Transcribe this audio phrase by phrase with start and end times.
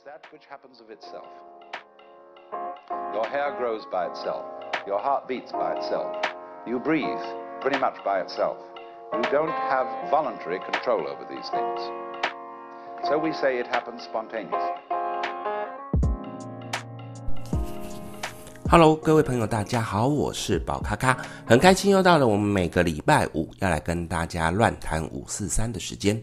[0.04, 1.28] that which happens of itself.
[3.12, 4.44] Your hair grows by itself.
[4.86, 6.16] Your heart beats by itself.
[6.66, 7.20] You breathe
[7.60, 8.56] pretty much by itself.
[9.12, 11.80] You don't have voluntary control over these things.
[13.04, 14.56] So we say it happens spontaneously.
[18.68, 21.16] Hello，各位朋友，大家好，我是宝咖咖，
[21.46, 26.20] 很开心又到了我们每个礼拜五要来跟大家乱谈五四三的时间。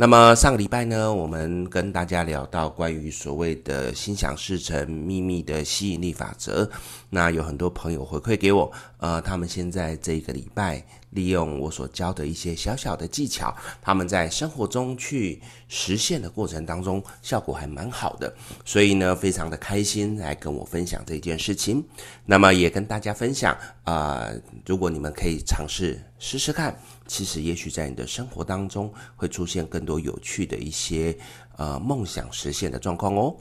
[0.00, 6.66] 那么上个礼拜呢，我们跟大家聊到关于所谓的心想事成、秘密的吸引力法则。
[7.10, 21.84] 那有很多朋友回馈给我，呃，他们现在这个礼拜利用我所教的一些小小的技巧，他们在生活中去实现的过程当中，效果还蛮好的，所以呢，非常的开心来跟我分享这件事情。
[22.24, 23.54] 那么也跟大家分享，
[23.84, 24.30] 啊、
[24.64, 26.74] 如果你们可以尝试试试看，
[27.10, 31.16] 其实也许在你的生活当中会出现更多有趣的一些
[31.56, 33.34] 呃梦想实现的状况哦。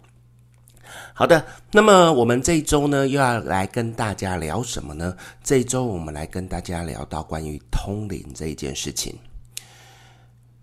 [1.14, 5.16] 好的，那么我们这一周呢，又要来跟大家聊什么呢？
[5.44, 9.16] 这一周我们来跟大家聊到关于通灵这一件事情。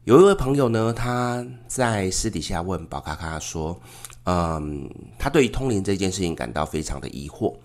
[0.03, 3.81] 有一位朋友呢，他在私底下问宝咖咖说
[4.27, 7.57] ：“嗯，他对于通灵这件事情感到非常的疑惑。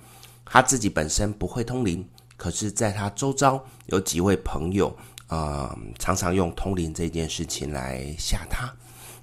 [0.45, 2.07] 他自己本身不会通灵，
[2.37, 4.95] 可是在他周遭有几位朋友，
[5.31, 8.71] 嗯，常常用通灵这件事情来吓他，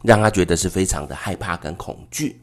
[0.03, 2.41] 让他觉得是非常的害怕跟恐惧。”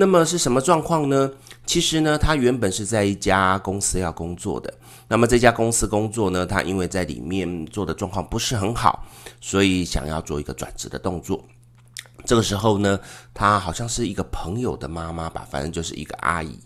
[0.00, 1.28] 那么是什么状况呢？
[1.66, 4.72] 其实呢，他原本是在一家公司要工作的。
[5.08, 9.04] 那么这家公司工作呢，他因为在里面做的状况不是很好，
[9.40, 11.44] 所以想要做一个转职的动作。
[12.24, 12.98] 这个时候呢，
[13.34, 16.56] 他好像是一个朋友的妈妈吧，反正就是一个阿姨。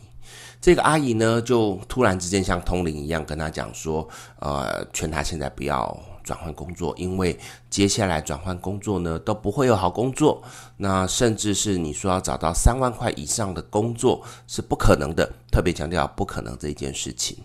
[0.60, 4.06] 这个阿姨呢，就突然之间像通灵一样跟他讲说，
[4.40, 5.98] 呃，劝他现在不要。
[6.22, 10.42] 转换工作，因为接下来转换工作呢都不会有好工作，
[10.76, 17.36] 那甚至是你说要找到三万块以上的工作是不可能的，特别强调不可能这件事情，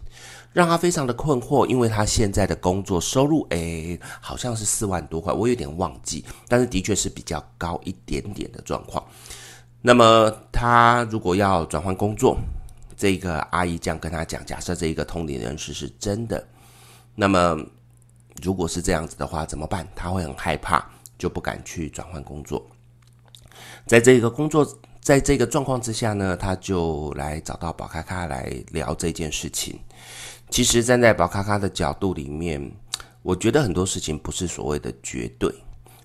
[0.53, 9.03] 让他非常的困惑，因为他现在的工作收入，诶，好像是四万多块，我有点忘记，但是的确是比较高一点点的状况。
[9.81, 12.37] 那么他如果要转换工作，
[12.95, 16.45] 这个阿姨这样跟他讲，假设这一个通灵人士是真的，
[17.15, 17.57] 那么。
[18.41, 19.87] 如果是这样子的话，怎么办？
[19.95, 20.85] 他会很害怕，
[21.17, 22.65] 就不敢去转换工作。
[23.85, 24.67] 在这个工作，
[25.01, 29.79] 在这个状况之下呢，他就来找到宝咖咖来聊这件事情。
[30.49, 32.71] 其实站在宝咖咖的角度里面，
[33.21, 35.53] 我觉得很多事情不是所谓的绝对，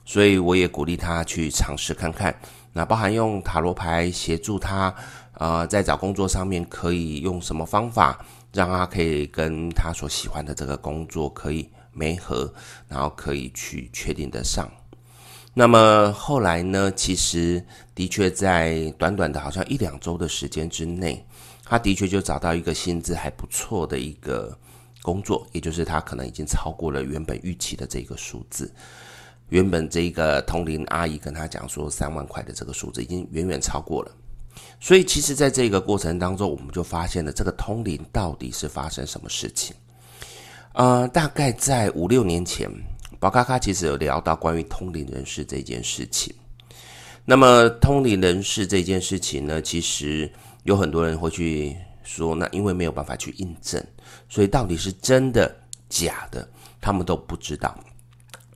[0.05, 2.35] 所以我也鼓励他去尝试看看。
[2.73, 4.95] 那包含用塔罗牌协助他，
[5.35, 11.69] 呃，在找工作上面可以用什么方法，让他可以跟他所喜欢的这个工作可以。
[11.93, 12.53] 媒合，
[12.89, 14.71] 然后可以去确定得上。
[15.55, 16.91] 那么后来呢？
[16.97, 17.63] 其实
[17.95, 21.27] 的确在短短的好像一两周的时间之内，
[21.65, 24.57] 他的确就找到一个薪资还不错的一个
[25.03, 28.73] 工作，也就是他可能已经超过了原本预期的这个数字。
[29.51, 34.11] 原本这个通灵阿姨跟他讲说三万块的这个数字已经远远超过了。
[34.81, 39.77] 所以其实在这个过程当中，我们就发现了这个通灵到底是发生什么事情。
[40.75, 42.71] 呃，大概在五六年前，
[43.21, 46.35] 宝咖咖其实有聊到关于通灵人士这件事情。
[47.25, 50.31] 那么，通灵人士这件事情呢，其实
[50.65, 53.85] 有很多人会去说，那因为没有办法去印证，
[54.29, 55.55] 所以到底是真的
[55.89, 56.49] 假的，
[56.81, 57.79] 他们都不知道。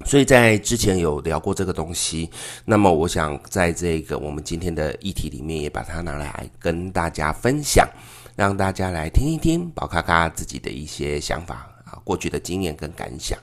[0.04, 2.30] 所以在之前有聊过这个东西，
[2.64, 7.86] 那么我想在这个我们今天的议题里面，也把它拿来跟大家分享，
[8.34, 11.75] 让大家来听一听宝咖咖自己的一些想法。
[11.86, 13.38] 啊，过去的经验跟感想，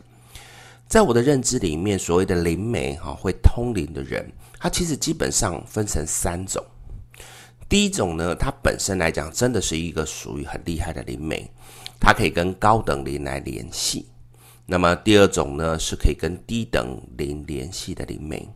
[0.87, 6.63] 在我的认知里面，所谓的灵媒哈，会通灵的人，他其实基本上分成三种。
[7.69, 11.49] 第一种呢，他本身来讲，真的是一个属于很厉害的灵媒，
[11.99, 14.05] 他可以跟高等灵来联系。
[14.65, 18.47] 那么第二种呢，是可以跟低等灵联系的灵媒。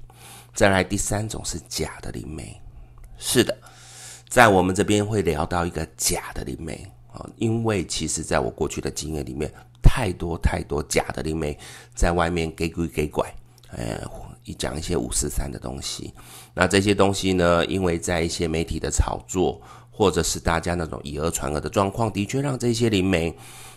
[0.54, 2.60] 再来第三种是假的灵媒。
[3.18, 3.58] 是的，
[4.28, 7.28] 在我们这边会聊到一个假的灵媒啊。
[7.38, 9.52] 因为其实在我过去的经验里面，
[9.98, 11.58] 太多太多假的灵媒
[11.96, 13.26] 在外面给鬼给拐，
[13.72, 14.00] 呃，
[14.44, 16.14] 一讲一些五四三的东西。
[16.54, 19.60] 那这些东西呢，因为在一些媒体的炒作，
[19.90, 23.36] 或者是大家那种以讹传讹的状况，的确让这些灵媒，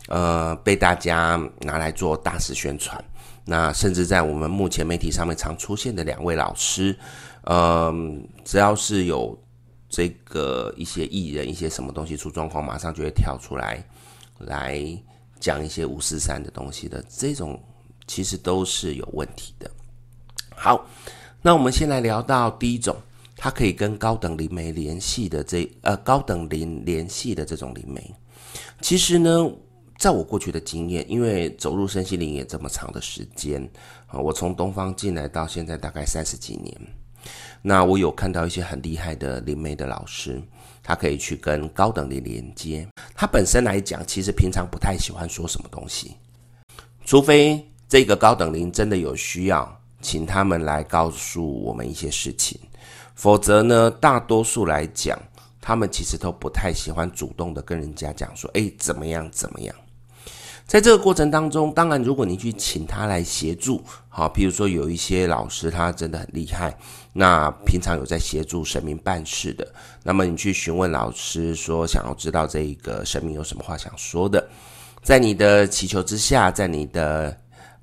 [0.09, 3.03] 呃，被大家拿来做大肆宣传。
[3.47, 6.95] 那甚至在我们目前媒体上面常出现的两位老师，
[7.45, 9.35] 嗯、只要是有。
[9.93, 13.85] 这个一些艺人一些什么东西出状况，马上就会跳出来，
[14.39, 14.79] 来
[15.41, 17.59] 讲一些五四三的东西的，这种
[18.07, 19.69] 其实都是有问题的。
[20.55, 20.87] 好，
[21.41, 22.95] 那我们先来聊到第一种，
[23.35, 28.15] 它可以跟高等灵媒联系的这呃高等灵联系的这种灵媒，
[28.83, 29.51] 其实呢，
[29.97, 33.67] 在我过去的经验，因为走入身心灵也这么长的时间
[34.07, 36.79] 啊，我从东方进来到现在大概三十几年，
[37.63, 40.43] 那我有看到一些很厉害的灵媒的老师，
[40.83, 42.87] 他可以去跟高等灵连接。
[43.15, 46.17] 他本身来讲，其实平常不太喜欢说什么东西，
[47.05, 52.61] 除非这个高等灵真的有需要，请他们来告诉我们一些事情。
[53.15, 55.19] 否则呢，大多数来讲，
[55.61, 59.75] 他们其实都不太喜欢主动的跟人家讲说，哎，怎么样怎么样。
[60.71, 66.79] 在这个过程当中，当然，如果你去请他来协助，好，譬如说有一些老师他真的很厉害，
[67.13, 69.67] 那平常有在协助神明办事的，
[70.05, 74.49] 那么你去询问老师说，想要知道这一个神明有什么话想说的，
[75.03, 77.37] 在你的祈求之下，在你的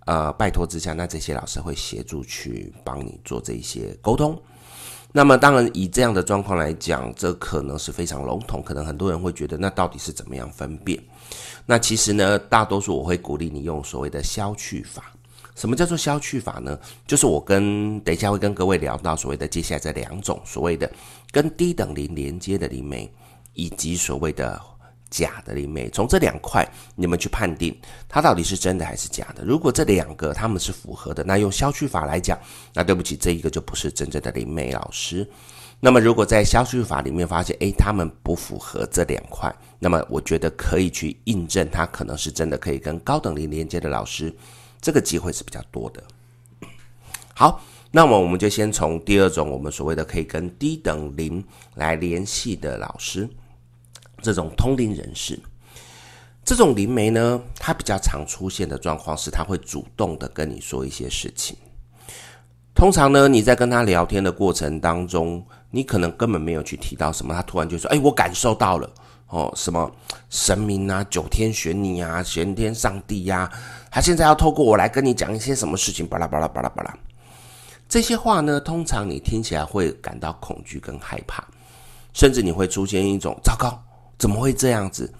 [0.06, 4.42] 呃拜托之下，那这些老师会协助去帮你做这些沟通。
[5.12, 10.98] 那么，当然以这样的状况来讲，这可能是非常笼统，可能很多人会觉得，那到底是怎么样分辨？
[11.66, 15.12] 那其实呢，大多数我会鼓励你用所谓的消去法。
[15.56, 16.80] 什么叫做消去法呢？
[17.06, 20.92] 就是我跟等一下会跟各位聊到所谓的接下来这两种所谓的
[21.32, 23.12] 跟低等灵连接的灵媒，
[23.54, 24.62] 以及所谓的。
[25.10, 27.76] 假的灵媒，从这两块你们去判定
[28.08, 29.44] 它到底是真的还是假的。
[29.44, 32.38] 如果这两个他们是符合的，那用消去法来讲，
[32.74, 35.28] 那对不起，这一个就不是真正的灵媒老师。
[35.80, 44.36] 那么如果在消去法里面发现，诶，他们不符合这两块，那么我觉得可以去印证他可能是真的可以跟高等灵连接的老师，
[44.82, 46.04] 这个机会是比较多的。
[47.36, 47.62] 好，
[47.92, 51.44] 那么我们就先从第二种我们所谓的可以跟低等灵
[51.76, 53.30] 来联系的老师。
[54.22, 55.40] 这种通灵人士，
[56.44, 61.56] 这种灵媒呢，他比较常出现的状况是，他会主动的跟你说一些事情。
[62.74, 68.88] 通常呢，你在跟他聊天的过程当中，你可能根本没有去提到什么，他突然就说：“哎，我感受到了
[69.30, 69.92] 哦，什么
[70.30, 73.52] 神明啊、九天玄女啊、玄天上帝呀，
[73.90, 76.96] 他现在要透过我来跟你讲一些什么事情，巴拉巴拉巴拉巴拉。”
[77.90, 81.44] 这些话呢，通常你听起来会感到恐惧跟害怕，
[82.14, 83.82] 甚至你会出现一种糟糕。
[84.18, 85.12] 怎么会这样子？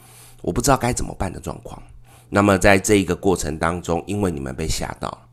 [0.42, 1.82] 我不知道该怎么办的状况。
[2.30, 5.30] 那么在这一个过程当中，因为你们被吓到，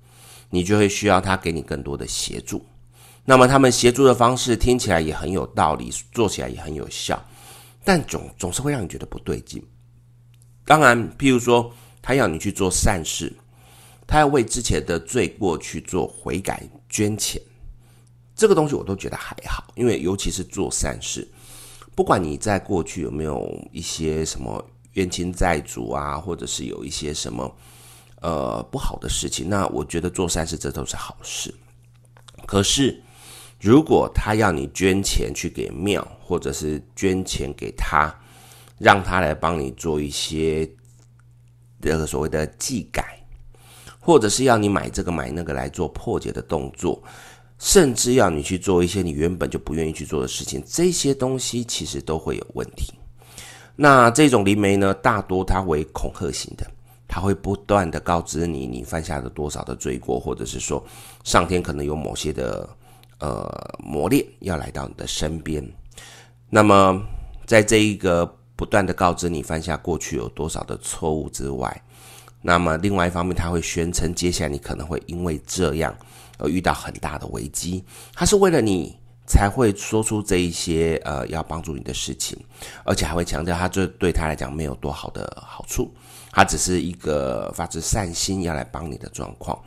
[0.48, 2.64] 你就会需要他给你更多的协助。
[3.24, 7.20] 那么他们协助的方式听起来也很有道理，做起来也很有效，
[7.82, 9.64] 但总总是会让你觉得不对劲。
[10.64, 13.32] 当然，譬如说他要你去做善事，
[14.06, 17.40] 他要为之前的罪过去做悔改、捐钱，
[18.36, 21.26] 这个东西我都觉得还好，因为尤其是做善事。
[21.94, 24.64] 不管你在过去有没有一些什么
[24.94, 27.56] 冤亲债主啊，或者是有一些什么
[28.20, 31.54] 呃不好的事情，那我觉得做善事这都是好事。
[32.46, 33.00] 可是
[33.60, 38.12] 如果他要你捐钱去给庙，或者是捐钱给他，
[38.78, 40.68] 让他来帮你做一些
[41.80, 43.24] 这个所谓的祭改，
[44.00, 47.02] 或者是要你买这个买那个来做破解的动作。
[47.58, 52.92] 甚至要你去做一些你原本就不愿意去做的事情，这些东西其实都会有问题。
[53.76, 56.64] 那这种灵媒呢，大多它为恐吓型的，
[57.08, 60.84] 它会不断的告知你你犯下了多少的罪过，或者是说
[61.24, 62.68] 上天可能有某些的
[63.18, 63.48] 呃
[63.78, 65.66] 磨练要来到你的身边。
[66.50, 67.02] 那么
[67.46, 68.24] 在这一个
[68.54, 71.82] 不断的告知你犯下过去有多少的错误之外，
[72.42, 75.96] 那么另外一方面，他会宣称接下来你可能会因为这样。
[76.38, 82.38] 而遇到很大的危机，他是为了你才会说出这一些呃要帮助你的事情，
[82.84, 85.90] 而且还会强调他这对他来讲没有多好的好处，
[86.30, 89.58] 他只是一个发自善心要来帮你的状况，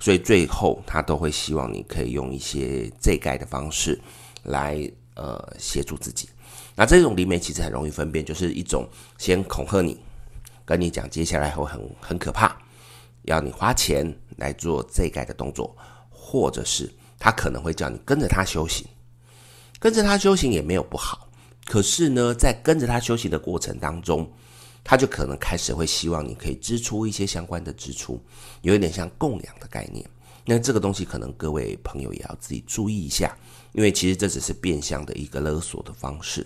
[0.00, 4.00] 所以最后他都会希望你可以用一些这概的方式
[4.42, 6.28] 来呃协助自己。
[6.74, 9.96] 那这种灵媒其实很容易分辨，就是一种先恐吓你，
[10.64, 12.56] 跟你讲接下来会很很可怕，
[13.22, 15.76] 要你花钱来做这概的动作。
[16.34, 18.84] 或者是他可能会叫你跟着他修行，
[19.78, 21.28] 跟着他修行也没有不好。
[21.64, 24.28] 可是呢，在跟着他修行的过程当中，
[24.82, 28.20] 他就可能开始会希望你可以支出一些相关的支出，
[28.62, 30.04] 有一点像供养的概念。
[30.44, 33.38] 那这个东西可能各位朋友也要自己注意一下，
[33.72, 36.44] 因为其实这只是变相的一个勒索的方式。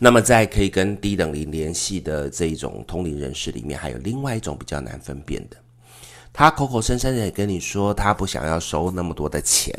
[0.00, 5.56] 那么在可以跟低等灵联系的这一种通灵人士里面，还有另外一种比较难分辨的。
[6.32, 9.72] 他口口声声的跟你说，他不想要收那么多的钱，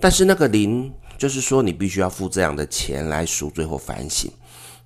[0.00, 4.30] 但是那个零就是说，你必须要付这样的钱来赎罪或反省。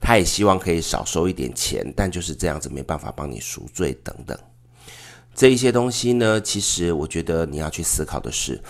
[0.01, 4.37] 他也希望可以少收一点钱，但就是这样子没办法帮你赎罪等等。
[5.35, 8.61] 这一些东西呢，其实我觉得你要去思考的是，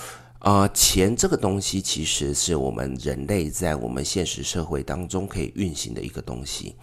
[0.40, 6.76] 呃，钱这个东西其实是我们人类在我们现实社会当中可以运行的一个东西。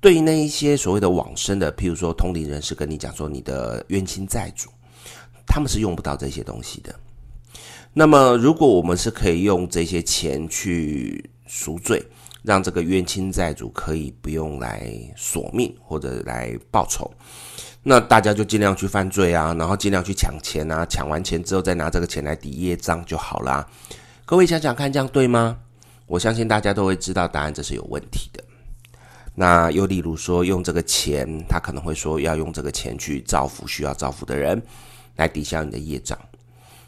[0.00, 4.70] 对于那一些所谓的往生的，譬如说通灵人士跟你讲说你的冤亲债主，
[5.46, 6.94] 他们是用不到这些东西的。
[7.92, 12.04] 那么，如果我们是可以用这些钱去赎罪，
[12.42, 17.10] 让这个冤亲债主可以不用来索命或者来报仇。
[17.82, 23.66] 那大家就尽量去犯罪啊，然后尽量去抢钱啊，抢完钱之后再拿这个钱来抵业障就好啦。
[24.24, 25.56] 各位想想看，这样对吗？
[26.06, 28.44] 我相信大家都会知道答案，这是有问题的。
[29.38, 34.60] 那又例如说，用这个钱，他可能会说要用这个钱去造福需要造福的人，
[35.16, 36.18] 来抵消你的业障。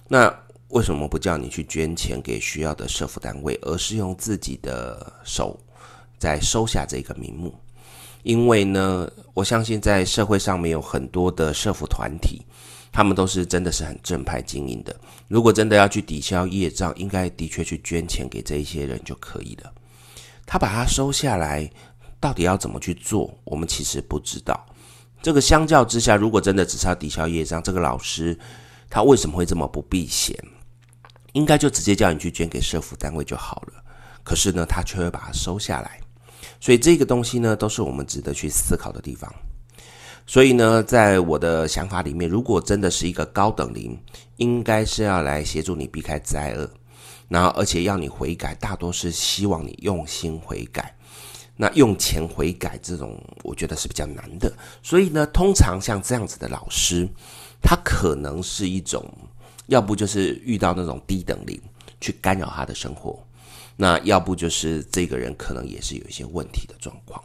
[0.08, 0.34] 那
[0.68, 5.60] 为什么不叫你去捐钱给需要的社福单位，而是用自己的手
[6.18, 7.54] 在收下这个名目？
[8.22, 12.42] 因为呢，我相信在社会上面有很多的社福团体，
[12.90, 14.96] 他们都是真的是很正派经营的。
[15.28, 19.70] 如果真的要去抵消业障，应该的确去捐钱给这一些人就可以了。
[20.44, 21.70] 他把它收下来，
[22.20, 23.32] 到底要怎么去做？
[23.44, 24.66] 我们其实不知道。
[25.22, 28.38] 这个相较之下，如果真的只是要抵消业障，这个老师
[28.88, 30.37] 他为什么会这么不避嫌？
[31.32, 33.84] 应该就直接叫你去捐给社福单位就好了。
[34.25, 36.00] 可是呢，他却会把它收下来。
[36.60, 39.32] 所以这个东西呢，都是我们值得去思考的地方。
[40.26, 43.98] 所以呢，在我的想法里面，如果真的是一个高等灵，
[44.37, 46.68] 应该是要来协助你避开灾厄，
[47.28, 50.94] 然后而且要你悔改，大多是希望你用心悔改。
[51.60, 54.50] 那用钱悔改这种，我觉得是比较难的。
[54.80, 57.08] 所以呢，通常像这样子的老师，
[57.60, 59.04] 他可能是一种，
[59.66, 61.60] 要不就是遇到那种低等灵
[62.00, 63.18] 去干扰他的生活。
[63.74, 67.20] 那要不就是这个人可能也是有一些问题的状况。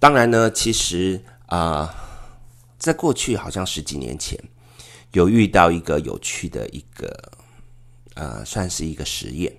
[0.00, 1.94] 当然呢，其实啊、
[2.76, 4.36] 在过去好像十几年前，
[5.12, 7.32] 有遇到一个有趣的一个
[8.14, 9.54] 呃，算是一个实验。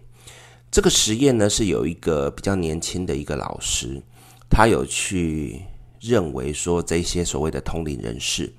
[0.76, 4.04] 这个实验呢，是有一个比较年轻的一个老师，
[4.50, 5.62] 他有去
[6.02, 8.54] 认为说，这些所谓的通灵人士，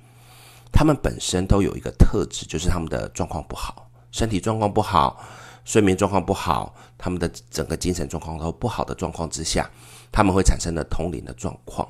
[0.71, 5.23] 他们本身都有一个特质，就是他们的状况不好，身体状况不好。
[5.63, 9.69] 睡眠状况不好，他们的整个精神状况都不好的状况之下，
[10.11, 11.87] 他们会产生的通灵的状况。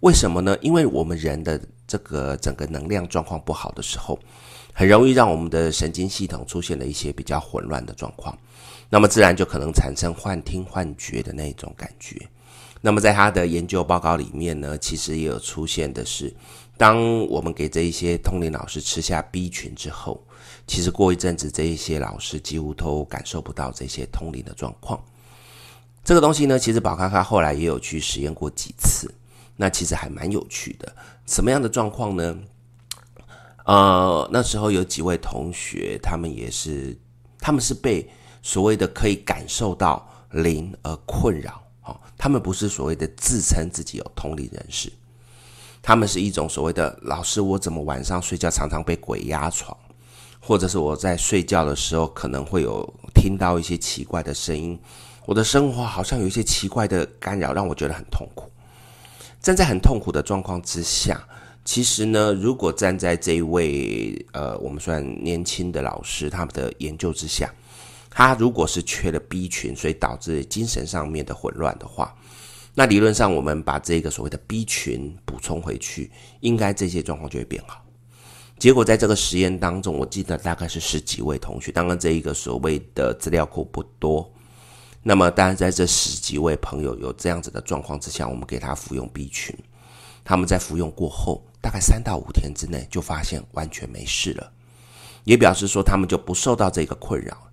[0.00, 0.54] 为什么呢？
[0.60, 4.18] 因为我们人的这个整个能量状况不好的时候，
[4.74, 8.36] 很容易让我们的神经系统出现了一些比较混乱的状况，
[8.90, 12.20] 那么自然就可能产生幻听、幻觉的那种感觉。
[12.82, 16.34] 那么在他的研究报告里面呢，其实也有出现的是，
[16.76, 20.22] 当我们给这一些通灵老师吃下 B 群之后。
[20.66, 25.02] 其实过一阵子，这一些老师几乎都感受不到这些通灵的状况。
[26.04, 29.12] 这个东西呢，其实宝咖咖后来也有去实验过几次，
[29.56, 30.94] 那其实还蛮有趣的。
[31.26, 32.38] 什么样的状况呢？
[33.64, 36.96] 呃，那时候有几位同学，他们也是，
[37.40, 38.08] 他们是被
[38.42, 41.62] 所谓的可以感受到灵而困扰。
[41.84, 44.92] 哦，他们不是所谓的自称自己有通灵人士，
[45.80, 49.76] 他们是一种所谓的老师，我怎么晚上睡觉常常被鬼压床？
[50.42, 54.78] 或者是我在睡觉的时候，可能会有听到一些奇怪的声音，
[55.26, 58.50] 我的生活好像有一些奇怪的干扰，让我觉得很痛苦。
[59.40, 61.22] 站在很痛苦的状况之下，
[61.64, 67.52] 其实呢，如果站在这一位呃，我们算年轻的老师他们的研究之下，
[68.10, 72.14] 他如果是缺了 B 群，所以导致精神上面的混乱的话，
[72.74, 77.84] 那理论上我们把这个所谓的 B 群补充回去，应该这些状况就会变好。
[78.58, 81.72] 结果在这个实验当中，我记得大概是十几位同学。
[81.72, 84.30] 当然，这一个所谓的资料库不多。
[85.02, 89.56] 那么，当然在这十几位朋友有这样子的状况之下，我们给他服用 B 群。
[90.22, 94.52] 他们在服用过后，大概三到五天之内就发现完全没事了，
[95.24, 97.49] 也表示说他们就不受到这个困扰。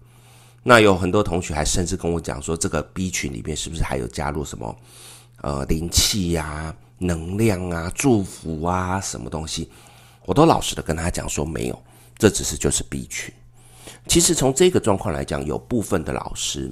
[0.69, 4.75] 那有很多同学还甚至跟我讲说，这个 B 群里面是不是还有加入什么
[5.41, 9.71] 呃灵气呀、能量啊、祝福啊什么东西？
[10.25, 11.83] 我都老实的跟他讲说没有，
[12.17, 13.33] 这只是就是 B 群。
[14.07, 16.69] 其实从这个状况来讲，有部分的老师，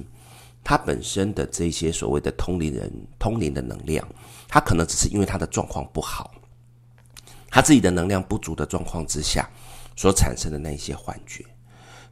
[0.62, 4.06] 他本身的这些所谓的通灵人、通灵的能量，
[4.46, 6.34] 他可能只是因为他的状况不好，
[7.48, 9.48] 他自己的能量不足的状况之下
[9.96, 11.42] 所产生的那一些幻觉。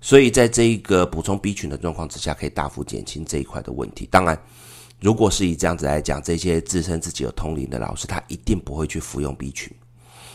[0.05, 4.07] 所以在这一个补充 B 群的状况之下，可以大幅减轻这一块的问题。
[4.11, 4.39] 当然，
[5.01, 9.75] 如果是以这样子来讲，这些自称自己有通灵的老师，他一定不会去服用 B 群。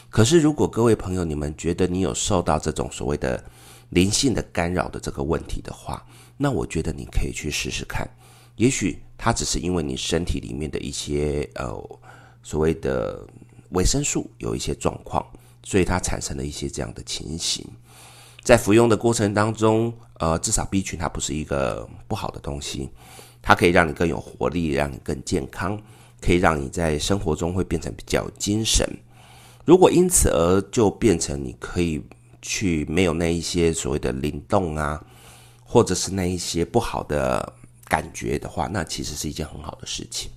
[0.09, 3.43] 可是，如果各位朋友你们觉得你有受到这种所谓的
[3.89, 6.03] 灵性的干扰的这个问题的话，
[6.35, 8.09] 那我觉得你可以去试试看。
[8.55, 11.71] 也许它只是因为你身体里面的一些呃
[12.41, 13.23] 所谓的
[13.69, 15.23] 维生素有一些状况，
[15.61, 17.63] 所以它产生了一些这样的情形。
[18.49, 22.89] 在服用的过程当中，呃，至少 B 群它不是一个不好的东西，
[23.43, 25.79] 它可以让你更有活力，让你更健康，
[26.19, 28.89] 可以让你在生活中会变成比较精神。
[29.65, 32.03] 如果因此而就变成你可以
[32.41, 34.99] 去没有那一些所谓的灵动啊，
[35.63, 37.53] 或者是那一些不好的
[37.87, 40.31] 感觉的话，那其实是一件很好的事情。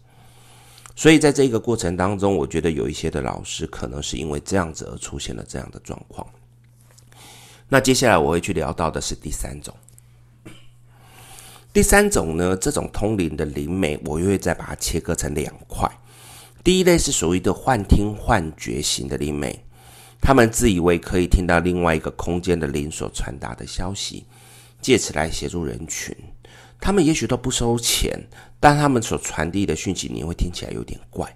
[0.95, 6.27] 所以在这个过程当中，我觉得有一些的老师可能是因为这样子而出现了这样的状况。
[7.73, 9.75] 那接下来我会去聊到的是第三种。
[11.73, 15.91] 第三种呢，这种通灵的灵媒，我又会再把它切割成两块。
[16.63, 19.59] 第一类是属于的幻听幻觉型的灵媒，
[20.21, 24.27] 他们自以为可以听到另外一个空间的灵所传达的消息，
[24.83, 26.15] 借此来协助人群。
[26.79, 28.23] 他们也许都不收钱，
[28.61, 31.35] 但他们所传递的讯息，你会听起来有点怪，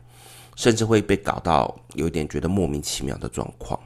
[0.55, 3.81] 甚至会被搞到有点觉得莫名其妙的状况。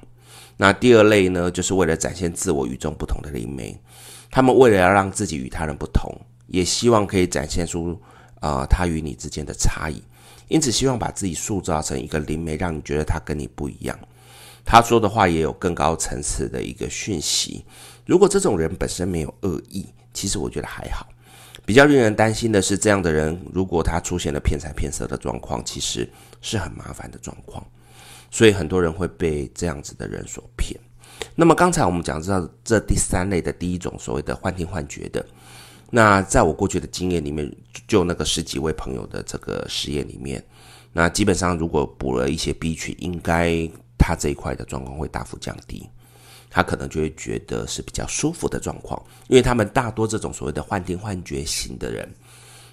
[0.62, 3.74] 那第二类呢，就是为了展现自我与众不同的灵媒，
[4.30, 6.14] 他们为了要让自己与他人不同，
[6.48, 7.98] 也希望可以展现出
[8.40, 10.02] 啊、他与你之间的差异，
[10.48, 13.98] 因此希望把自己塑造成一个灵媒，让你觉得他跟你不一样。
[14.62, 17.64] 他说的话也有更高层次的一个讯息。
[18.04, 21.08] 如果这种人本身没有恶意，其实我觉得还好。
[21.64, 26.06] 比较令人担心的是，这样的人如果他出现了骗财骗色的状况，其实
[26.42, 27.64] 是很麻烦的状况。
[28.30, 30.78] 所以很多人会被这样子的人所骗。
[31.34, 35.24] 那么刚才我们讲到这第三类的第一种所谓的幻听幻觉的，
[35.90, 37.50] 那在我过去的经验里面，
[37.86, 40.42] 就那个十几位朋友的这个实验里面，
[40.92, 43.68] 那基本上如果补了一些 B 群，应该
[43.98, 45.88] 他这一块的状况会大幅降低，
[46.48, 52.08] 他可能就会觉得是比较舒服的状况，因为他们大多这种所谓的幻听幻觉型的人，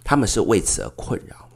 [0.04, 1.50] 他们是为此而困扰，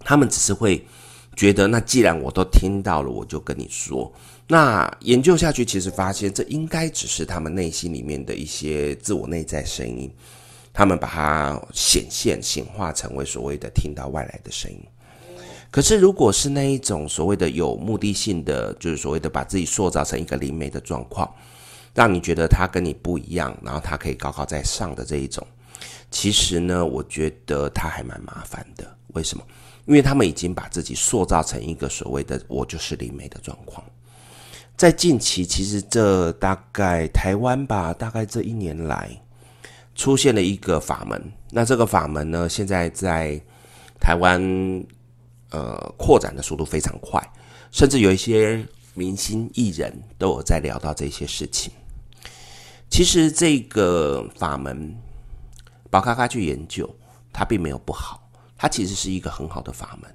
[0.00, 0.86] 他们只是会。
[1.34, 4.12] 觉得那既然我都听到了，我就跟你说。
[4.46, 10.12] 那研究下去，其实发现这应该只是他们内心里面的一些自我内在声音，
[10.72, 14.78] 他们把它显现、显化成为所谓的听到外来的声音。
[15.70, 21.34] 可是，如果是那一种所谓的有目的性的，就是所谓的把自己塑造成一个灵媒的状况，
[21.94, 25.46] 让你觉得他跟你不一样，然后他可以高高在上的这一种，
[26.10, 28.84] 其实呢，我觉得他还蛮麻烦的。
[29.12, 29.44] 为什么？
[29.86, 33.84] 因为他们已经把自己塑造成一个所谓的“我就是灵媒”的状况。
[34.76, 39.10] 在近期，其实这大概台湾吧，大概这一年来
[39.94, 41.20] 出现了一个法门。
[41.50, 43.40] 那这个法门呢，现在在
[44.00, 44.40] 台湾
[45.50, 47.20] 呃扩展的速度非常快，
[47.70, 51.72] 甚至有一些明星艺人都有在聊到这些事情。
[52.88, 54.96] 其实这个法门，
[55.90, 56.88] 宝咖咖去研究，
[57.32, 58.21] 它并没有不好。
[58.62, 60.08] 它其实是一个很好的法门，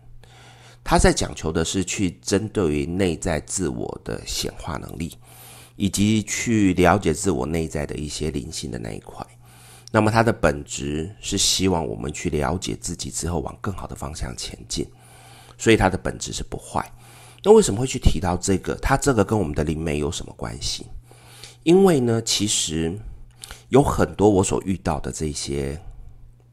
[0.82, 5.18] 它在讲求的是去针对于内在自我的显化能力，
[5.76, 9.22] 以及去了解自我内在的一些灵性的那一块。
[9.92, 14.88] 那么它的本质是希望我们去了解自己之后往更好的方向前进，
[15.58, 16.90] 所以它的本质是不坏。
[17.44, 18.74] 那为什么会去提到这个？
[18.76, 20.86] 它这个跟我们的灵媒有什么关系？
[21.64, 22.98] 因为呢，其实
[23.68, 25.78] 有很多我所遇到的这些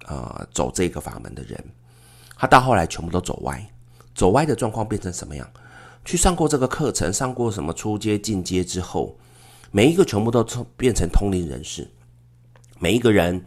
[0.07, 1.65] 呃走这个法门的人。
[2.37, 3.67] 他到后来全部都走歪，
[4.15, 5.49] 走歪的状况变成什么样？
[6.05, 9.19] 去上过这个课程，上过什么初阶、进阶之后，
[9.71, 10.45] 每一个全部都
[10.77, 11.89] 变成通灵人士，
[12.79, 13.43] 每一个人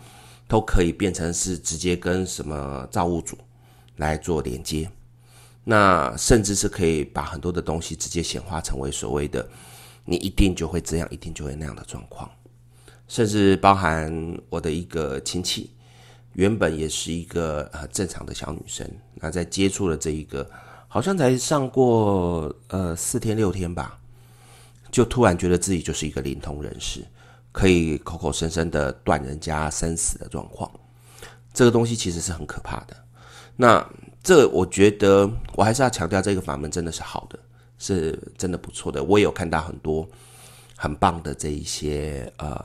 [0.47, 3.37] 都可以变成是直接跟什么造物主
[3.97, 4.89] 来做连接，
[5.63, 9.47] 那甚至是可以把很多的东西直接显化成为所谓的
[10.05, 12.27] 你一定就会这样，一定就会那样的状况，
[13.07, 15.71] 甚至包含我的一个亲戚。
[16.37, 20.47] 原本也是一个呃正常的小女生，那在接触了这一个，
[20.87, 23.97] 好像才上过呃四天六天吧，
[24.91, 27.03] 就突然觉得自己就是一个灵通人士，
[27.51, 30.71] 可以口口声声的断人家生死的状况，
[31.55, 32.95] 这个东西其实是很可怕的。
[33.55, 33.83] 那
[34.21, 37.39] 这我觉得我还是要强调，这个法门真的是好的，
[37.79, 39.03] 是真的不错的。
[39.03, 40.07] 我也有看到很多
[40.75, 42.63] 很棒的这一些呃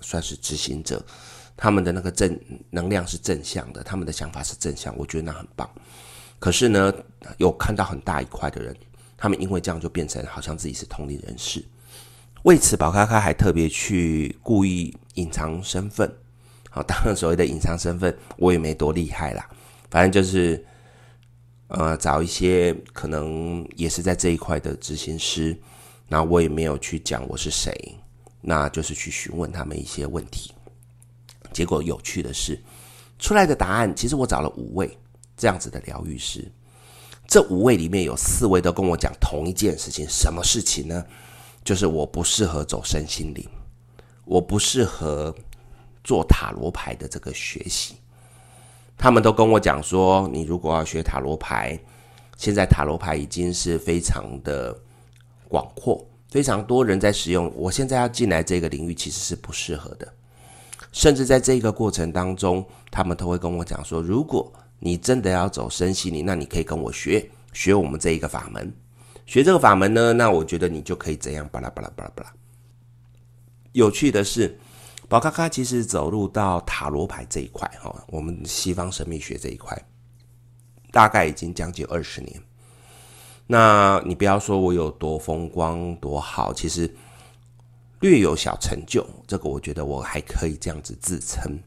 [0.00, 1.04] 算是执行者。
[1.60, 2.38] 他们的那个正
[2.70, 5.68] 能量是正向的，他们的想法是正向，我觉得那很棒。
[6.38, 6.94] 可是呢，
[7.38, 8.74] 有看到很大一块的人，
[9.16, 11.60] 他们因为这样就变成好像自己是同龄人士。
[12.44, 16.08] 为此，宝咖咖还特别去故意隐藏身份。
[16.70, 19.50] 好，当然所谓的隐藏身份，我也没多厉害啦。
[19.90, 20.64] 反正就是，
[21.66, 25.58] 呃，找一些可能也是在这一块的执行师，
[26.06, 27.96] 那我也没有去讲我是谁，
[28.40, 30.52] 那就是去询问他们一些问题。
[31.52, 32.58] 结果有趣的是，
[33.18, 34.96] 出来的答案其实我找了五位
[35.36, 36.50] 这样子的疗愈师，
[37.26, 41.04] 这五位里面有四位都跟我讲同一件事情，什么事情呢？
[41.64, 43.46] 就是我不适合走身心灵，
[44.24, 45.34] 我不适合
[46.02, 47.96] 做塔罗牌的这个学习。
[48.96, 51.78] 他们都跟我讲说，你如果要学塔罗牌，
[52.36, 54.74] 现在塔罗牌已经是非常的
[55.48, 57.52] 广阔，非常多人在使用。
[57.54, 60.12] 我现在要进来这个领域，其实是不适合的。
[60.92, 68.72] 甚至在这个过程当中，他们都会跟我讲说，如果你真的要走身心灵，那你可以跟我学学我们这一个法门。
[69.26, 72.32] 学这个法门呢，那我觉得你就可以怎样巴拉巴拉巴拉巴拉。
[73.72, 74.58] 有趣的是，
[75.08, 79.80] 宝咖咖其实走入到塔罗牌这一块哈，我们西方神秘学这一块，
[80.90, 82.40] 大概已经将近二十年。
[83.46, 86.94] 那你不要说我有多风光多好，其实
[88.00, 91.58] 略有小成就，这个我觉得我还可以这样子自称。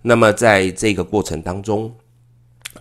[0.00, 1.94] 那么在这个过程当中，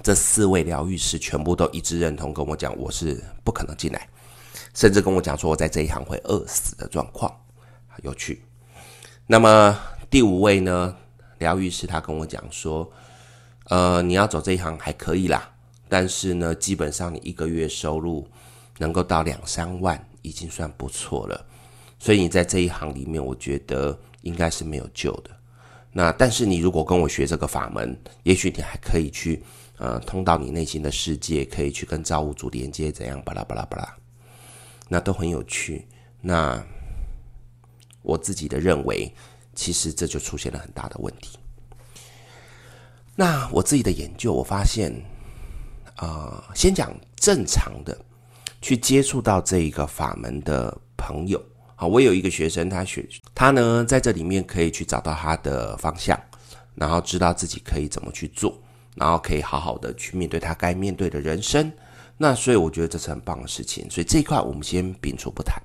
[0.02, 4.08] 这四位疗愈师全部都一致认同，跟我讲我是不可能进来，
[4.74, 7.32] 甚至跟我讲说我在这一行会饿死的状况，
[8.04, 8.42] 有趣。
[9.28, 9.78] 那么
[10.10, 10.96] 第五位呢，
[11.38, 12.90] 疗愈师他跟我讲说，
[13.66, 15.52] 呃，你要走这一行还可以啦，
[15.88, 18.28] 但是呢，基本上你一个月收入
[18.78, 21.46] 能够到两三万，已经算不错了，
[22.02, 25.30] 所以你在这一行里面，我觉得应该是没有救的。
[25.92, 29.44] 那但是你如果跟我学这个法门，也许你还可以去。
[29.78, 33.20] 呃，通到你内心的世界，可以去跟造物主连接，怎样？
[33.24, 33.98] 巴拉巴拉巴拉，
[34.88, 35.88] 那都很有趣。
[36.22, 36.64] 那
[38.04, 39.12] 我自己的认为，
[39.56, 41.40] 其实这就出现了很大的问题。
[43.16, 44.94] 那我自己的研究，我发现，
[45.96, 48.00] 啊、先讲正常的，
[48.62, 51.44] 去接触到这一个法门的朋友。
[51.82, 56.16] 好，我有一个学生，他学他呢，在这里面可以去找到他的方向，
[56.76, 58.56] 然后知道自己可以怎么去做。
[58.94, 61.72] 然后可以好好的去面对他该面对的人生，
[62.18, 63.90] 那所以我觉得这是很棒的事情。
[63.90, 65.60] 所以这一块我们先摒除不谈。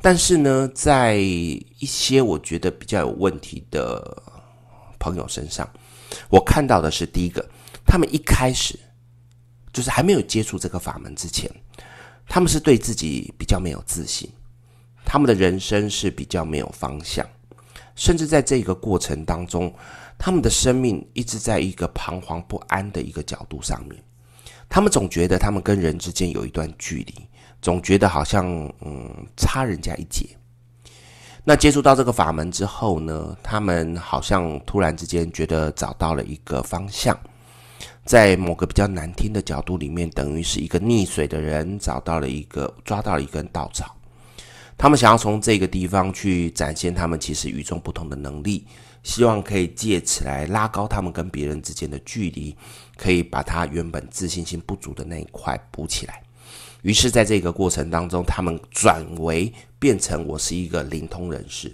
[0.00, 4.22] 但是呢，在一些我觉得比较有问题的
[4.98, 5.68] 朋友身上，
[6.30, 7.46] 我看到的是第一个，
[7.84, 8.78] 他们一开始
[9.70, 11.50] 就是还没有接触这个法门之前，
[12.26, 14.30] 他们是对自己比较没有自信，
[15.12, 17.26] 他们的人生是比较没有方向，
[17.96, 19.74] 甚至在这个过程当中。
[20.16, 24.00] 他们的生命一直在一个彷徨不安的一个角度上面，
[24.68, 27.26] 他们总觉得他们跟人之间有一段距离，
[27.60, 28.46] 总觉得好像
[28.82, 30.28] 嗯差人家一截。
[31.42, 37.18] 那接触到这个法门之后呢，他们好像突然之间觉得找到了一个方向，
[38.04, 43.96] 在某个比较难听的角度里面，等于是一个溺水的人找到了一个抓到了一根稻草，
[44.80, 48.66] 他们想要从这个地方去展现他们其实与众不同的能力。
[49.02, 52.56] 希望可以借此来拉高他们跟别人之间的距离，
[52.96, 56.22] 可以把他原本自信心不足的那一块补起来。
[56.80, 61.70] 于是，在这个过程当中，他们转为变成我是一个灵通人士，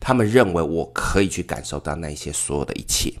[0.00, 3.12] 他们认为我可以去感受到那些所有的一切。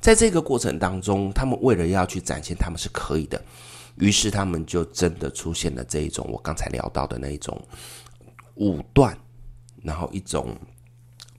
[0.00, 3.40] 在这个过程当中，他们为了要去展现他们是可以的，
[3.98, 7.60] 于是他们就真的出现了这一种我刚才聊到的那一种
[8.56, 9.16] 武断，
[9.82, 10.54] 然后一种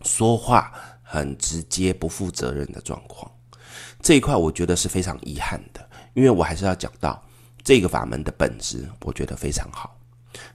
[0.01, 0.73] 说话。
[1.10, 3.32] 很直接、不负责任的状况，
[4.01, 7.23] 这一块我觉得是非常遗憾的，因为我还是要讲到
[7.63, 9.97] 这个法门的本质，我觉得非常好。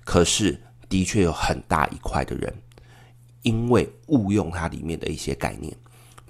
[0.05, 2.55] 可是，的确有很大一块的人，
[3.41, 5.75] 因为误用它里面的一些概念，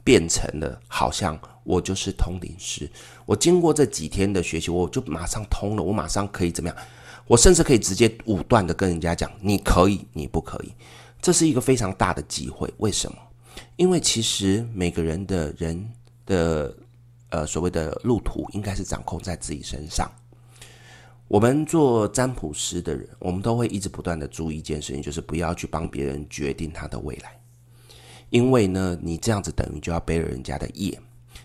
[0.04, 2.88] 变成了好像我就是通灵师，
[3.26, 6.78] 我经过这几天的学习，我就马上通了，我马上可以怎么样？
[7.26, 10.72] 我甚至可以直接武断的跟人家讲，你可以，你不可以。
[11.20, 13.18] 这是一个非常大的机会，为什么？
[13.76, 15.90] 因为其实每个人的人
[16.26, 16.74] 的
[17.30, 20.10] 呃所谓的路途，应该是掌控在自己身上。
[21.28, 27.38] 我们做占卜师的人，我们都会一直不断的注意一件事情，就是不要去帮别人决定他的未来。
[28.30, 30.98] 因为呢，你这样子等于就要背了人家的业。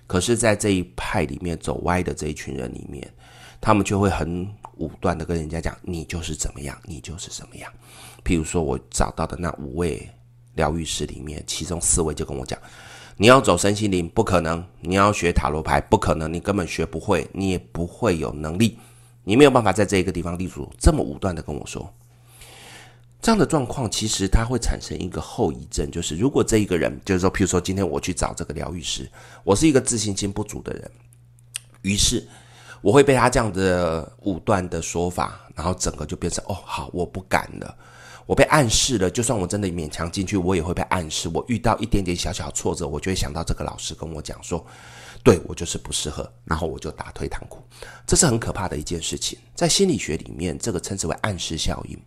[0.05, 3.13] 可是，在这一派里面走歪的这一群人里面，
[3.61, 7.71] 他们就会很武断的跟人家讲：“你就是怎么样，你就是什么样。”
[8.23, 10.09] 譬如说，我找到的那五位。
[10.57, 12.59] 疗愈师里面，其中四位就跟我讲
[13.15, 18.75] ：“你要走身心灵不可能，你要学塔罗牌不可能，你根本学不会，你也不会有能力，
[19.23, 21.93] 你没有办法在这一个地方立足。”这么武断的跟我说，
[23.21, 29.07] 这样的状况其实它会产生一个后遗症，就是如果这一个人，就是说，譬如说今天我去找这个疗愈师，
[29.43, 30.91] 我是一个自信心不足的人，
[31.83, 32.27] 于是
[32.81, 37.75] 我会被他这样的武断的说法，然后整个就变成哦，好，我不敢了。
[38.25, 41.29] 我被暗示了，就算我真的勉强进去，我也会被暗示。
[41.33, 44.65] 我遇到一点点小小挫折，我就会想到这个老师跟我讲说，
[45.23, 47.63] 对，我就是不适合，然后我就打退堂鼓。
[48.05, 51.97] 这是很可怕的一件事情，在心理学里面，这个称之为暗示效应。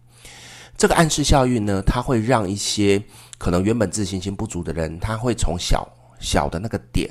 [0.76, 3.02] 这个暗示效应呢，它会让一些
[3.38, 5.88] 可能原本自信心不足的人，他会从小
[6.20, 7.10] 小的那个点，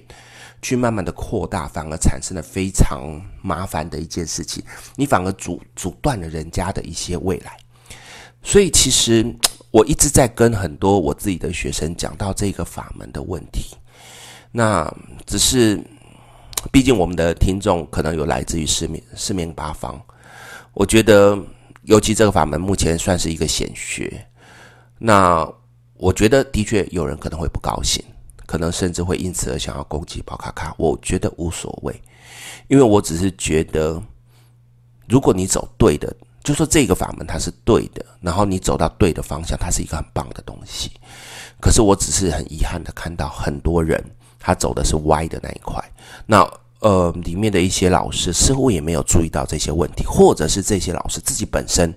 [0.61, 4.63] 去慢慢的扩大，反而产生了非常麻烦的一件事情，
[4.95, 7.57] 你反而阻阻断了人家的一些未来。
[8.41, 9.35] 所以其实
[9.71, 13.75] 我一直在跟很多我自己的学生讲到这个法门的问题，
[14.51, 14.89] 那
[15.25, 15.79] 只是，
[16.71, 20.01] 毕竟我们的听众可能有来自于四面四面八方，
[20.73, 21.37] 我觉得
[21.83, 24.25] 尤其这个法门目前算是一个显学，
[24.97, 25.45] 那
[25.95, 28.03] 我觉得的确有人可能会不高兴，
[28.49, 31.93] 可能甚至会因此而想要攻击宝卡卡，我觉得无所谓，
[32.67, 34.01] 因为我只是觉得，
[35.07, 36.11] 如果你走对的。
[36.41, 40.89] 就说这个法门它是对的，然后你走到对的方向，它是一个很棒的东西。
[41.59, 44.03] 可是我只是很遗憾的看到很多人
[44.39, 45.83] 他走的是歪的那一块。
[46.25, 51.93] 那呃，里面的一些老师似乎也没有注意到这些问题，或者是这些老师自己本身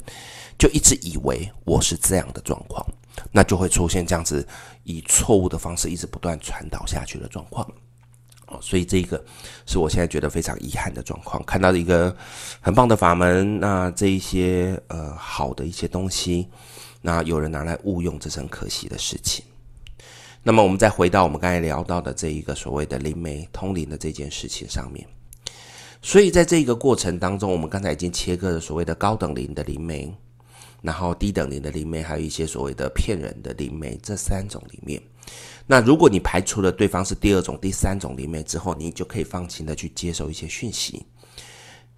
[0.58, 2.84] 就一直以为我是这样的状况，
[3.30, 4.46] 那就会出现这样子
[4.84, 7.66] 以错误的方式一直不断传导下去的状况。
[8.46, 9.22] 哦所以这个
[9.66, 11.42] 是我现在觉得非常遗憾的状况。
[11.44, 12.14] 看到一个
[12.60, 16.48] 很棒的法门，那这一些呃好的一些东西，
[17.00, 19.42] 那有人拿来误用，这是很可惜的事情。
[20.42, 25.06] 那么我们再回到我们刚才聊到的这一个所谓的灵媒通灵的这件事情上面。
[26.02, 30.12] 所以在这个过程当中，我们刚才已经切割了所谓的高等灵的灵媒，
[30.82, 35.00] 然后低等灵的灵媒，还有一些所谓的骗人的灵媒，这三种里面。
[35.66, 41.06] 那如果你排除了对方是第二种、第三种灵媒之后，你就可以放心的去接受一些讯息。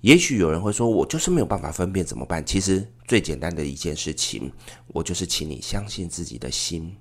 [0.03, 2.45] 也许有人会说，我就是没有办法分辨怎么办？
[2.45, 4.53] 其实最简单的一件事情，
[4.89, 6.95] 我就是请你相信自己的心。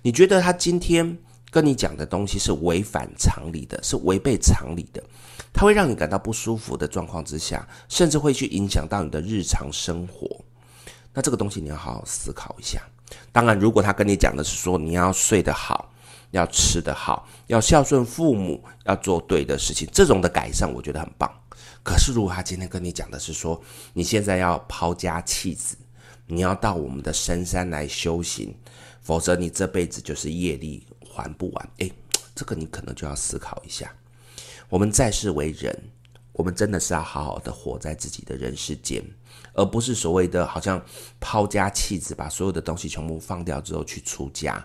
[0.00, 1.18] 你觉得他今天
[1.50, 5.04] 跟你讲的东西是违反常理的，是违背常理的，
[5.52, 10.42] 他会让你感到不舒服的状况之下，甚至会去影响到你的日常生活。
[11.14, 12.82] 那这个东西你要好好思考一下。
[13.32, 15.90] 当然，如果他跟你讲的是说你要睡得好，
[16.32, 21.32] 要吃得好，要孝顺父母，要做对的事情，这种的改善我觉得很棒。
[21.82, 23.60] 可是，如果他今天跟你讲的是说
[23.92, 25.76] 你现在要抛家弃子，
[26.26, 28.54] 你要到我们的深山来修行，
[29.00, 31.70] 否则你这辈子就是业力还不完。
[31.78, 31.92] 诶，
[32.34, 33.92] 这个你可能就要思考一下。
[34.70, 35.78] 我们在世为人，
[36.34, 39.02] 我们真的是要好好的活在自己的人世间。
[39.54, 40.84] 而不是所谓的好像
[41.20, 44.64] 抛家弃子，把所有的东西全部放掉之后去出家，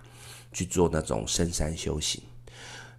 [0.51, 2.21] 去做那种深山修行。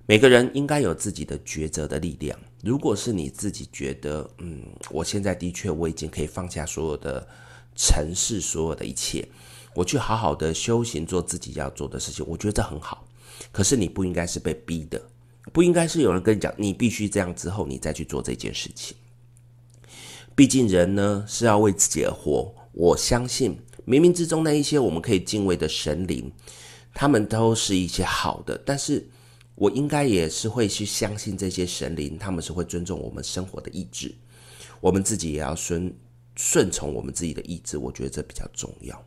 [0.06, 2.38] 每个人应该有自己的抉择的力量。
[2.62, 7.26] 如果是你自己觉得，嗯，我现在的确我已经可以放下所有的
[7.74, 9.28] 尘世，所有的一切，
[9.74, 13.04] 我去好好的修行，做自己要做的事情，我觉得这很好。
[13.50, 15.00] 可是你不应该是被逼的，
[15.52, 18.96] 不应该是有人跟你讲，你必须这样之后，你再去做这件事情。
[20.34, 26.32] 毕竟人呢是要为自己而活，我相信冥冥之中那一些我们可以敬畏的神灵，
[26.94, 28.56] 他们都是一些好的。
[28.64, 29.06] 但是
[29.56, 34.14] 我应该也是会去相信这些神灵，他们是会尊重我们生活的意志，
[34.80, 35.92] 我们自己也要顺
[36.36, 39.04] 顺从我们自己的意志，我觉得这比较重要。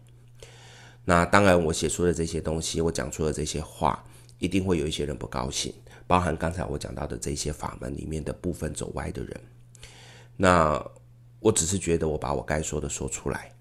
[1.06, 4.06] 那当然，我写出的这些东西，我讲出的这些话，
[4.38, 5.73] 一定会有一些人不高兴，
[6.08, 9.42] 包含刚才我讲到的这些法门里面的部分走歪的人，
[10.38, 10.86] 那。
[11.44, 13.52] 我只是觉得我把我该说的说出来。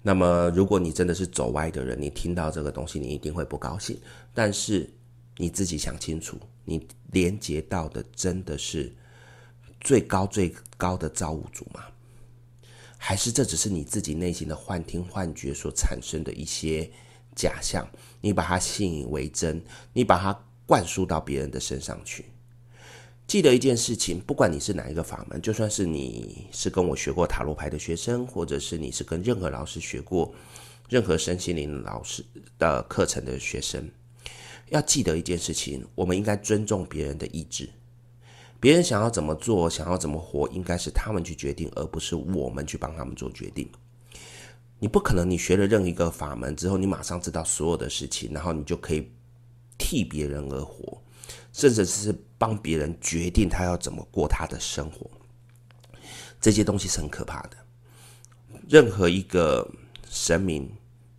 [0.00, 4.00] 那么，如果你真的是走歪的人，你听到这个东西，你一定会不高兴。
[4.32, 4.88] 但是
[5.38, 8.94] 你自己想清楚，你连接到的真的是
[9.80, 11.82] 最高最高的造物主吗？
[12.96, 16.88] 还是这只是你自己内心的幻听幻觉所产生的一些
[17.34, 17.84] 假象？
[18.20, 19.60] 你把它信以为真，
[19.92, 22.26] 你把它灌输到别人的身上去。
[23.26, 30.30] 记得一件事情，不管你是哪一个法门，就算是你是跟我学过塔罗牌的学生，或者是你是跟任何老师学过
[30.90, 32.22] 任何身心灵老师
[32.58, 33.90] 的课程的学生，
[34.68, 37.66] 要记得一件事情，我们应该尊重别人的意志。
[38.60, 43.66] 别人想要怎么做，想要怎么活，应该是他们去决定，而不是我们去帮他们做决定。
[44.78, 49.10] 你不可能，你学了任一个法门之后，你马上知道所有的事情，然后你就可以
[49.78, 51.00] 替别人而活。
[51.50, 55.10] 甚至是帮别人决定他要怎么过他的生活，
[56.40, 57.56] 这些东西是很可怕的。
[58.68, 59.68] 任何一个
[60.08, 60.70] 神明，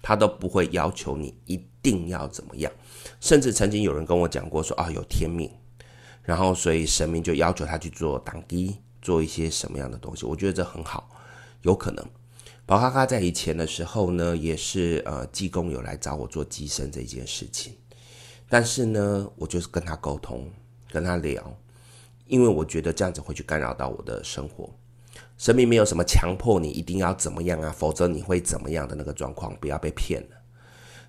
[0.02, 2.72] 他都不会要求你一定要怎么样。
[3.20, 5.52] 甚至曾经有人跟我讲过说啊，有天命，
[6.24, 10.26] 然后所以神明就要求他去做当机，做一些什么样的东西。
[10.26, 11.10] 我觉得这很好，
[11.64, 12.06] 有可能。
[12.66, 17.76] 宝咖咖在以前的时候呢，也是呃，济公有来找我做机身这件事情。
[18.50, 20.52] 但是呢，我就是跟他沟通，
[20.92, 21.56] 跟他聊，
[22.26, 24.70] 因为我觉得这样子会去干扰到我的生活。
[25.38, 30.36] 神明没有什么强迫你一定要怎么样啊，否则你会怎么样的那个状况，不要被骗了。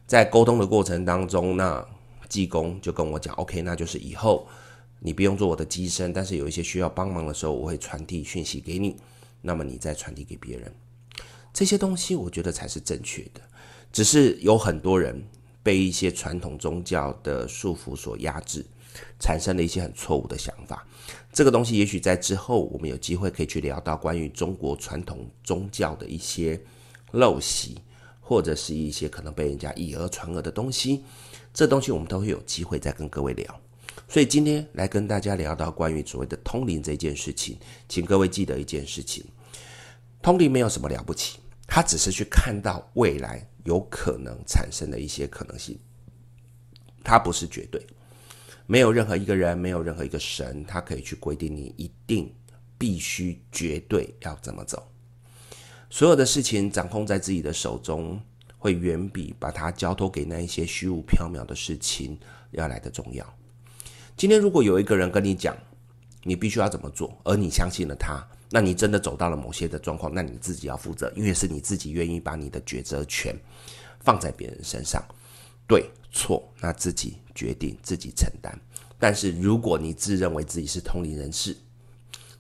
[0.07, 1.85] 在沟通的过程当中，那
[2.29, 4.47] 济公就跟我讲，OK，那就是以后
[5.01, 8.97] 你不用做我的机身，但是有一些需要帮忙的时候，我会传递讯息给你，
[9.41, 10.73] 那么你再传递给别人。
[11.53, 13.41] 这些东西我觉得才是正确的，
[13.91, 15.21] 只是有很多人
[15.63, 18.65] 被一些传统宗教的束缚所压制，
[19.19, 20.87] 产生了一些很错误的想法。
[21.33, 26.61] 这个东西也许在之后我们有机会可以去聊到关于中国传统宗教的一些
[27.13, 27.79] 陋习，
[28.21, 31.05] 或者是一些可能被人家以讹传讹的东西。
[31.53, 33.61] 这东西我们都会有机会再跟各位聊。
[34.09, 39.25] 所以今天来跟大家聊到关于所谓的通灵这件事情，请各位记得一件事情。
[40.23, 45.79] 通灵没有什么了不起，他只是去看到未来有可能产生的一些可能性，
[47.03, 47.85] 它不是绝对。
[48.67, 52.33] 没有任何一个人，没有任何一个神，他可以去规定你一定
[52.79, 54.89] 必须绝对要怎么走。
[55.91, 58.21] 所有的事情掌控在自己的手中，
[58.57, 62.17] 会远比把它交托给那一些虚无缥缈的事情
[62.53, 63.27] 要来得重要。
[64.17, 65.57] 今天如果有一个人跟你讲，
[66.23, 68.25] 你必须要怎么做，而你相信了他。
[68.51, 73.35] 那你真的走到了某些的状况，那你自己要负责，因为是你自己愿意把你的抉择权
[74.01, 75.01] 放在别人身上，
[75.69, 78.53] 对错，那自己决定，自己承担。
[78.99, 81.57] 但是如果你自认为自己是通灵人士，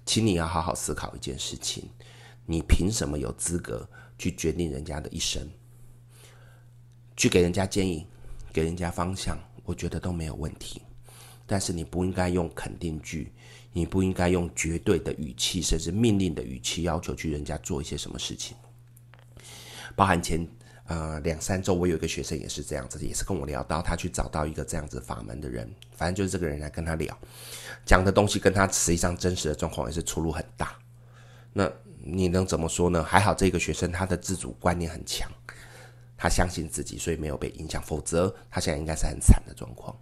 [0.04, 1.88] 请你要好好思考一件事情：
[2.44, 5.48] 你凭什么有资格去决定人家的一生？
[7.16, 8.04] 去给人家建议，
[8.52, 10.82] 给人家方向，我觉得都没有问题。
[11.46, 13.32] 但是你不应该用肯定句。
[13.72, 18.56] 你不应该用绝对的语气，甚至命令的语气要求去人家做一些什么事情。
[19.94, 20.44] 包含前
[20.86, 27.16] 呃两三周，我有一个学生也是这样子，也是跟我聊到他去找到一个这样子法门的人，反正就是这个人来跟他聊，
[27.86, 30.76] 讲的东西跟他实际上真实的状况也是出入很大。
[31.52, 31.70] 那
[32.02, 33.04] 你能怎么说呢？
[33.04, 35.30] 还好这个学生他的自主观念很强，
[36.16, 39.96] 他相信自己，所以没有被影响，否则他现在应该是很惨的状况。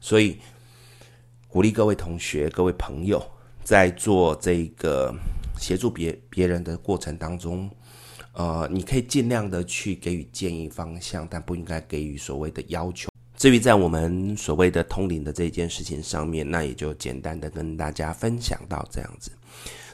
[0.00, 0.40] 所以。
[1.56, 3.26] 鼓励各位同学、各位朋友，
[3.64, 5.10] 在做这个
[5.58, 7.70] 协助别别人的过程当中，
[8.34, 13.08] 呃，你可以尽量的去给予建议方向，但不应该给予所谓的要求。
[13.38, 19.32] 至于在我们所谓的通灵的这件事情上面，那也就简单的跟大家分享到这样子。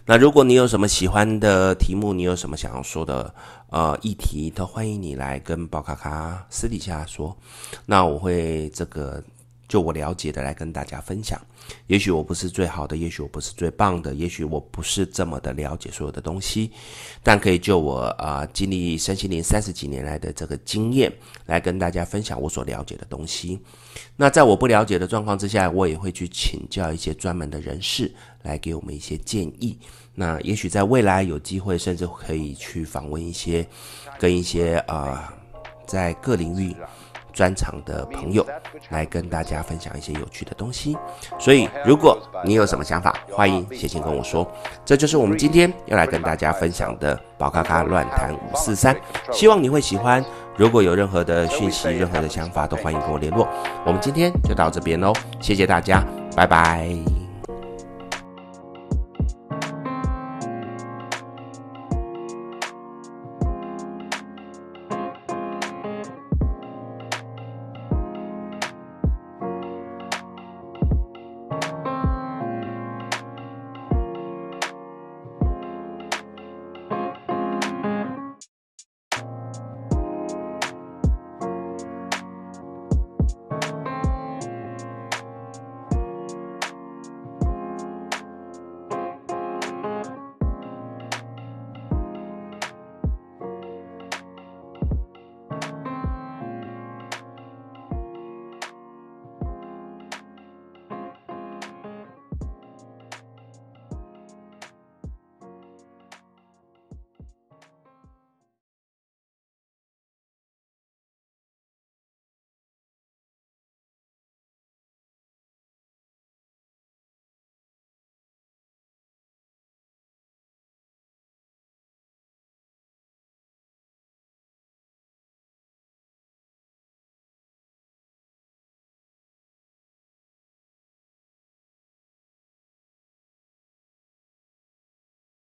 [0.05, 3.33] 那如果你有什么喜欢的题目，你有什么想要说的
[3.71, 7.37] 呃议题，都欢迎你来跟宝卡卡私底下说。
[7.87, 9.23] 那我会这个。
[9.73, 11.41] 就我了解的来跟大家分享，
[11.87, 16.71] 也许我不是最好的，也许我不是最棒的，也许我不是这么的了解所有的东西，
[17.23, 21.11] 但可以就我啊、经历身心灵三十几年来的这个经验，
[21.47, 23.59] 来跟大家分享我所了解的东西。
[24.15, 29.79] 那在我不了解的状况之下，我也会去请教一些专门的人士来给我们一些建议。
[30.15, 33.67] 那也许在未来有机会，甚至可以去访问一些
[34.19, 35.33] 跟一些啊、
[35.87, 36.77] 在各领域。
[37.33, 38.47] 专长的朋友
[38.91, 40.97] 来跟大家分享一些有趣的东西，
[41.39, 44.47] 所以如果你有什么想法，欢迎写信跟我说。
[44.85, 48.97] 这就是我们今天要来跟大家分享的宝咖咖乱谈五四三，
[49.33, 50.25] 希望你会喜欢。
[50.57, 53.49] 如果有任何的讯息、任何的想法，都欢迎跟我联络。
[53.87, 56.05] 我们今天就到这边喽，谢谢大家，
[56.37, 57.32] 拜拜。